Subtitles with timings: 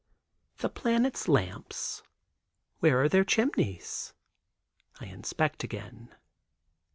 [0.57, 2.01] The planets lamps?
[2.79, 4.15] Where are their chimneys?
[4.99, 6.15] I inspect again.